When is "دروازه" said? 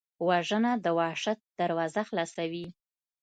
1.59-2.01